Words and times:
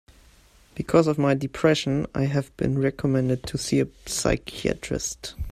Because 0.73 1.05
of 1.05 1.19
my 1.19 1.35
depression, 1.35 2.07
I 2.15 2.23
have 2.23 2.57
been 2.57 2.79
recommended 2.79 3.43
to 3.43 3.57
see 3.59 3.79
a 3.81 3.87
psychiatrist. 4.07 5.35